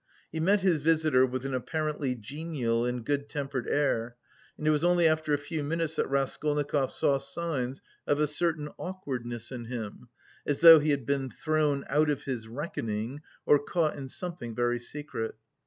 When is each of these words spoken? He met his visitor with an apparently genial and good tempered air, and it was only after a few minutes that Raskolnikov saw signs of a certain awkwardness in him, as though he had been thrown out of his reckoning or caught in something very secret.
He 0.31 0.39
met 0.39 0.61
his 0.61 0.79
visitor 0.79 1.27
with 1.27 1.45
an 1.45 1.53
apparently 1.53 2.15
genial 2.15 2.85
and 2.87 3.05
good 3.05 3.29
tempered 3.29 3.69
air, 3.69 4.15
and 4.57 4.65
it 4.65 4.71
was 4.71 4.83
only 4.83 5.07
after 5.07 5.31
a 5.31 5.37
few 5.37 5.63
minutes 5.63 5.95
that 5.95 6.09
Raskolnikov 6.09 6.91
saw 6.91 7.19
signs 7.19 7.83
of 8.07 8.19
a 8.19 8.25
certain 8.25 8.69
awkwardness 8.79 9.51
in 9.51 9.65
him, 9.65 10.09
as 10.43 10.61
though 10.61 10.79
he 10.79 10.89
had 10.89 11.05
been 11.05 11.29
thrown 11.29 11.85
out 11.87 12.09
of 12.09 12.23
his 12.23 12.47
reckoning 12.47 13.21
or 13.45 13.59
caught 13.63 13.95
in 13.95 14.09
something 14.09 14.55
very 14.55 14.79
secret. 14.79 15.35